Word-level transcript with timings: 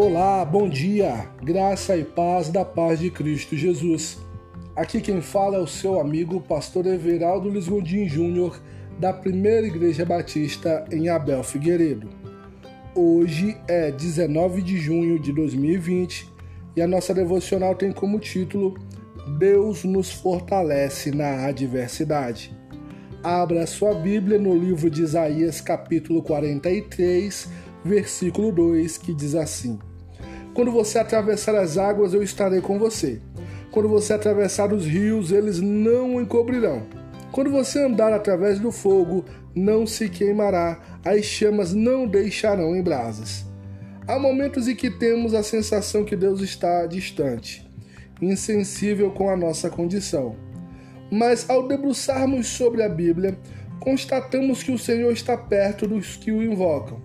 Olá, 0.00 0.44
bom 0.44 0.68
dia, 0.68 1.28
graça 1.42 1.96
e 1.96 2.04
paz 2.04 2.50
da 2.50 2.64
paz 2.64 3.00
de 3.00 3.10
Cristo 3.10 3.56
Jesus. 3.56 4.16
Aqui 4.76 5.00
quem 5.00 5.20
fala 5.20 5.56
é 5.56 5.58
o 5.58 5.66
seu 5.66 5.98
amigo 5.98 6.40
pastor 6.40 6.86
Everaldo 6.86 7.50
Lisgondim 7.50 8.06
Júnior, 8.06 8.62
da 9.00 9.12
Primeira 9.12 9.66
Igreja 9.66 10.04
Batista 10.04 10.84
em 10.92 11.08
Abel 11.08 11.42
Figueiredo. 11.42 12.08
Hoje 12.94 13.56
é 13.66 13.90
19 13.90 14.62
de 14.62 14.78
junho 14.78 15.18
de 15.18 15.32
2020 15.32 16.28
e 16.76 16.80
a 16.80 16.86
nossa 16.86 17.12
devocional 17.12 17.74
tem 17.74 17.90
como 17.90 18.20
título 18.20 18.78
Deus 19.36 19.82
nos 19.82 20.12
fortalece 20.12 21.10
na 21.10 21.46
adversidade. 21.46 22.56
Abra 23.20 23.66
sua 23.66 23.94
Bíblia 23.94 24.38
no 24.38 24.56
livro 24.56 24.88
de 24.88 25.02
Isaías, 25.02 25.60
capítulo 25.60 26.22
43, 26.22 27.48
versículo 27.84 28.52
2, 28.52 28.96
que 28.96 29.12
diz 29.12 29.34
assim: 29.34 29.76
Quando 30.58 30.72
você 30.72 30.98
atravessar 30.98 31.54
as 31.54 31.78
águas, 31.78 32.12
eu 32.12 32.20
estarei 32.20 32.60
com 32.60 32.80
você. 32.80 33.22
Quando 33.70 33.88
você 33.88 34.12
atravessar 34.12 34.72
os 34.72 34.84
rios, 34.84 35.30
eles 35.30 35.60
não 35.60 36.16
o 36.16 36.20
encobrirão. 36.20 36.82
Quando 37.30 37.48
você 37.48 37.78
andar 37.80 38.12
através 38.12 38.58
do 38.58 38.72
fogo, 38.72 39.24
não 39.54 39.86
se 39.86 40.08
queimará, 40.08 40.80
as 41.04 41.24
chamas 41.24 41.72
não 41.72 42.08
deixarão 42.08 42.74
em 42.74 42.82
brasas. 42.82 43.46
Há 44.04 44.18
momentos 44.18 44.66
em 44.66 44.74
que 44.74 44.90
temos 44.90 45.32
a 45.32 45.44
sensação 45.44 46.04
que 46.04 46.16
Deus 46.16 46.40
está 46.40 46.86
distante, 46.86 47.64
insensível 48.20 49.12
com 49.12 49.30
a 49.30 49.36
nossa 49.36 49.70
condição 49.70 50.34
mas 51.08 51.48
ao 51.48 51.68
debruçarmos 51.68 52.48
sobre 52.48 52.82
a 52.82 52.88
Bíblia, 52.88 53.38
constatamos 53.80 54.62
que 54.62 54.72
o 54.72 54.78
Senhor 54.78 55.10
está 55.12 55.38
perto 55.38 55.86
dos 55.86 56.16
que 56.16 56.32
o 56.32 56.42
invocam. 56.42 57.00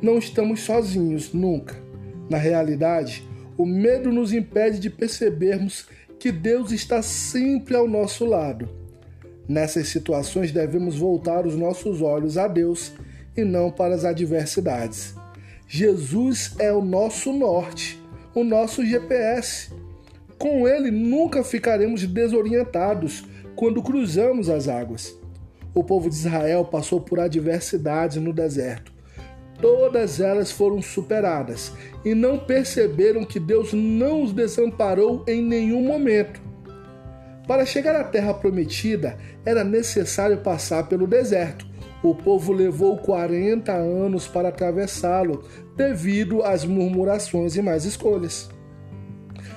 Não 0.00 0.16
estamos 0.16 0.60
sozinhos, 0.60 1.34
nunca. 1.34 1.89
Na 2.30 2.38
realidade, 2.38 3.28
o 3.58 3.66
medo 3.66 4.12
nos 4.12 4.32
impede 4.32 4.78
de 4.78 4.88
percebermos 4.88 5.86
que 6.18 6.30
Deus 6.30 6.70
está 6.70 7.02
sempre 7.02 7.76
ao 7.76 7.88
nosso 7.88 8.24
lado. 8.24 8.68
Nessas 9.48 9.88
situações, 9.88 10.52
devemos 10.52 10.96
voltar 10.96 11.44
os 11.44 11.56
nossos 11.56 12.00
olhos 12.00 12.38
a 12.38 12.46
Deus 12.46 12.92
e 13.36 13.42
não 13.42 13.70
para 13.70 13.94
as 13.96 14.04
adversidades. 14.04 15.14
Jesus 15.66 16.54
é 16.58 16.72
o 16.72 16.80
nosso 16.80 17.32
norte, 17.32 18.00
o 18.32 18.44
nosso 18.44 18.86
GPS 18.86 19.72
com 20.38 20.66
ele 20.66 20.90
nunca 20.90 21.44
ficaremos 21.44 22.06
desorientados 22.06 23.24
quando 23.54 23.82
cruzamos 23.82 24.48
as 24.48 24.68
águas. 24.68 25.14
O 25.74 25.84
povo 25.84 26.08
de 26.08 26.14
Israel 26.14 26.64
passou 26.64 27.00
por 27.00 27.20
adversidades 27.20 28.16
no 28.16 28.32
deserto. 28.32 28.90
Todas 29.60 30.20
elas 30.20 30.50
foram 30.50 30.80
superadas 30.80 31.72
e 32.04 32.14
não 32.14 32.38
perceberam 32.38 33.24
que 33.24 33.38
Deus 33.38 33.72
não 33.72 34.22
os 34.22 34.32
desamparou 34.32 35.24
em 35.26 35.42
nenhum 35.42 35.82
momento. 35.82 36.40
Para 37.46 37.66
chegar 37.66 37.96
à 37.96 38.04
terra 38.04 38.32
prometida, 38.32 39.18
era 39.44 39.64
necessário 39.64 40.38
passar 40.38 40.88
pelo 40.88 41.06
deserto. 41.06 41.66
O 42.02 42.14
povo 42.14 42.52
levou 42.52 42.96
40 42.96 43.72
anos 43.72 44.26
para 44.26 44.48
atravessá-lo, 44.48 45.44
devido 45.76 46.42
às 46.42 46.64
murmurações 46.64 47.56
e 47.56 47.62
mais 47.62 47.84
escolhas. 47.84 48.48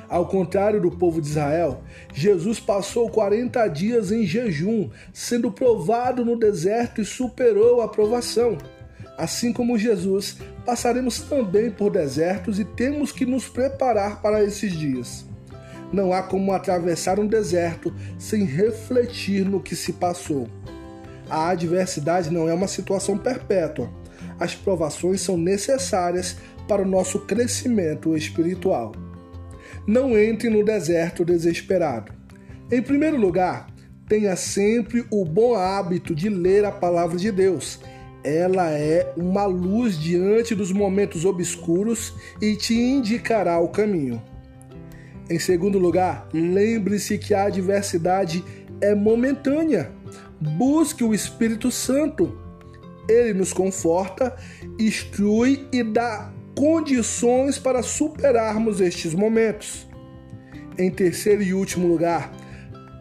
Ao 0.10 0.28
contrário 0.28 0.82
do 0.82 0.92
povo 0.92 1.22
de 1.22 1.28
Israel, 1.28 1.82
Jesus 2.14 2.60
passou 2.60 3.10
40 3.10 3.68
dias 3.70 4.12
em 4.12 4.26
jejum, 4.26 4.90
sendo 5.14 5.52
provado 5.52 6.26
no 6.26 6.38
deserto 6.38 7.02
e 7.02 7.06
superou 7.06 7.82
a 7.82 7.88
provação. 7.88 8.58
Assim 9.18 9.54
como 9.54 9.78
Jesus, 9.78 10.38
passaremos 10.66 11.20
também 11.20 11.70
por 11.70 11.92
desertos 11.92 12.60
e 12.60 12.66
temos 12.66 13.12
que 13.12 13.26
nos 13.26 13.48
preparar 13.48 14.22
para 14.22 14.44
esses 14.44 14.72
dias. 14.72 15.26
Não 15.92 16.12
há 16.12 16.24
como 16.24 16.52
atravessar 16.52 17.20
um 17.20 17.28
deserto 17.28 17.94
sem 18.18 18.44
refletir 18.44 19.46
no 19.46 19.62
que 19.62 19.76
se 19.76 19.94
passou. 19.94 20.48
A 21.30 21.50
adversidade 21.50 22.32
não 22.32 22.50
é 22.50 22.54
uma 22.54 22.68
situação 22.68 23.18
perpétua. 23.18 23.90
As 24.40 24.56
provações 24.56 25.22
são 25.22 25.38
necessárias 25.38 26.38
para 26.68 26.82
o 26.82 26.88
nosso 26.88 27.20
crescimento 27.20 28.18
espiritual 28.18 28.94
não 29.86 30.18
entre 30.18 30.50
no 30.50 30.64
deserto 30.64 31.26
desesperado. 31.26 32.12
Em 32.72 32.82
primeiro 32.82 33.18
lugar, 33.18 33.68
tenha 34.08 34.36
sempre 34.36 35.06
o 35.12 35.26
bom 35.26 35.56
hábito 35.56 36.16
de 36.16 36.30
ler 36.30 36.66
a 36.66 36.72
palavra 36.72 37.18
de 37.18 37.32
Deus. 37.32 37.80
Ela 38.24 38.70
é 38.72 39.14
uma 39.18 39.46
luz 39.46 40.00
diante 40.00 40.56
dos 40.56 40.72
momentos 40.72 41.26
obscuros 41.26 42.14
e 42.42 42.56
te 42.56 42.74
indicará 42.74 43.60
o 43.60 43.68
caminho. 43.68 44.22
Em 45.30 45.40
segundo 45.40 45.78
lugar, 45.78 46.28
lembre-se 46.34 47.18
que 47.18 47.34
a 47.34 47.46
adversidade 47.46 48.44
é 48.80 48.96
momentânea. 48.96 49.92
Busque 50.40 51.04
o 51.04 51.14
Espírito 51.14 51.70
Santo. 51.72 52.38
Ele 53.10 53.34
nos 53.34 53.52
conforta, 53.52 54.36
instrui 54.80 55.68
e 55.72 55.84
dá 55.84 56.32
condições 56.56 57.58
para 57.60 57.82
superarmos 57.82 58.80
estes 58.80 59.14
momentos. 59.14 59.88
Em 60.78 60.90
terceiro 60.90 61.42
e 61.42 61.54
último 61.54 61.88
lugar, 61.88 62.32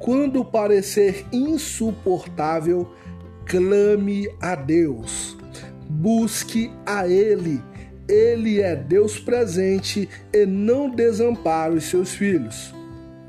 quando 0.00 0.44
parecer 0.44 1.24
insuportável, 1.32 2.92
clame 3.52 4.30
a 4.40 4.54
Deus. 4.54 5.36
Busque 5.86 6.72
a 6.86 7.06
Ele. 7.06 7.60
Ele 8.08 8.62
é 8.62 8.74
Deus 8.74 9.18
presente 9.18 10.08
e 10.32 10.46
não 10.46 10.88
desampara 10.88 11.74
os 11.74 11.84
seus 11.84 12.14
filhos. 12.14 12.74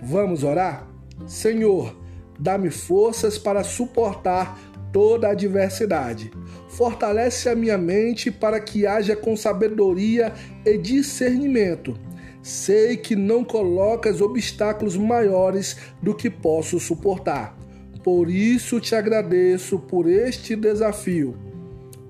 Vamos 0.02 0.46
orar? 0.46 0.88
Senhor, 1.28 1.94
dá-me 2.40 2.70
forças 2.70 3.38
para 3.38 3.66
suportar 3.66 4.58
toda 4.94 5.28
a 5.28 5.32
adversidade. 5.32 6.32
Fortalece 6.70 7.50
a 7.50 7.56
minha 7.56 7.78
mente 7.78 8.32
para 8.32 8.62
que 8.62 8.88
haja 8.88 9.18
com 9.18 9.36
sabedoria 9.36 10.32
e 10.66 10.78
discernimento. 10.78 12.00
Sei 12.42 12.96
que 12.96 13.14
não 13.14 13.44
colocas 13.44 14.22
obstáculos 14.22 14.96
maiores 14.96 15.76
do 16.02 16.16
que 16.16 16.30
posso 16.30 16.80
suportar. 16.80 17.58
Por 18.04 18.30
isso 18.30 18.82
te 18.82 18.96
agradeço 18.96 19.80
por 19.80 20.10
este 20.10 20.56
desafio. 20.56 21.38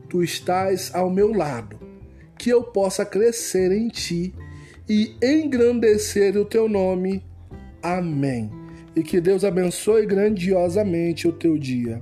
Tu 0.09 0.23
estás 0.23 0.93
ao 0.93 1.09
meu 1.09 1.31
lado, 1.31 1.79
que 2.37 2.49
eu 2.49 2.63
possa 2.63 3.05
crescer 3.05 3.71
em 3.71 3.87
ti 3.89 4.33
e 4.89 5.15
engrandecer 5.21 6.35
o 6.35 6.45
teu 6.45 6.67
nome. 6.67 7.23
Amém. 7.81 8.51
E 8.95 9.03
que 9.03 9.21
Deus 9.21 9.43
abençoe 9.43 10.05
grandiosamente 10.05 11.27
o 11.27 11.31
teu 11.31 11.57
dia. 11.57 12.01